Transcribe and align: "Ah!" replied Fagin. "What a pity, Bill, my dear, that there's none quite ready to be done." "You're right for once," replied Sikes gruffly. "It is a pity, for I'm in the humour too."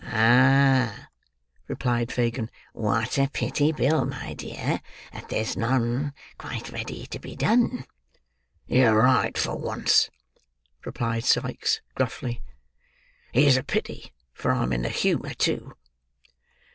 "Ah!" 0.07 1.09
replied 1.67 2.11
Fagin. 2.11 2.49
"What 2.73 3.19
a 3.19 3.27
pity, 3.31 3.71
Bill, 3.71 4.03
my 4.03 4.33
dear, 4.33 4.81
that 5.13 5.29
there's 5.29 5.55
none 5.55 6.13
quite 6.39 6.71
ready 6.71 7.05
to 7.05 7.19
be 7.19 7.35
done." 7.35 7.85
"You're 8.65 8.97
right 9.03 9.37
for 9.37 9.55
once," 9.55 10.09
replied 10.85 11.23
Sikes 11.23 11.81
gruffly. 11.93 12.41
"It 13.31 13.43
is 13.43 13.57
a 13.57 13.63
pity, 13.63 14.11
for 14.33 14.49
I'm 14.49 14.73
in 14.73 14.81
the 14.81 14.89
humour 14.89 15.35
too." 15.35 15.75